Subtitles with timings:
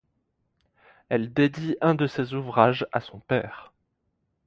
[1.09, 3.71] Elle dédie un de ses ouvrages à son père.